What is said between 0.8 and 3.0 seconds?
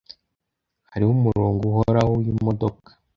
Hariho umurongo uhoraho wimodoka.